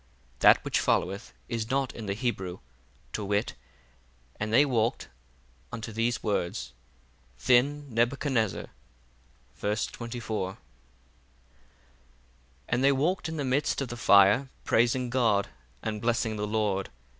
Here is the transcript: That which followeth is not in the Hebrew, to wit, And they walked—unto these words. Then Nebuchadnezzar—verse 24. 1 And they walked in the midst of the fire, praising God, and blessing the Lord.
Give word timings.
That 0.39 0.65
which 0.65 0.79
followeth 0.79 1.31
is 1.47 1.69
not 1.69 1.93
in 1.93 2.07
the 2.07 2.15
Hebrew, 2.15 2.57
to 3.13 3.23
wit, 3.23 3.53
And 4.39 4.51
they 4.51 4.65
walked—unto 4.65 5.91
these 5.91 6.23
words. 6.23 6.73
Then 7.45 7.85
Nebuchadnezzar—verse 7.93 9.85
24. 9.85 10.47
1 10.53 10.57
And 12.69 12.83
they 12.83 12.91
walked 12.91 13.29
in 13.29 13.37
the 13.37 13.45
midst 13.45 13.79
of 13.79 13.89
the 13.89 13.95
fire, 13.95 14.49
praising 14.63 15.11
God, 15.11 15.49
and 15.83 16.01
blessing 16.01 16.35
the 16.35 16.47
Lord. 16.47 16.89